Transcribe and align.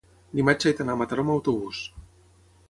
dimarts 0.37 0.67
he 0.69 0.73
d'anar 0.79 0.95
a 0.97 1.01
Mataró 1.01 1.27
amb 1.27 1.35
autobús. 1.35 1.85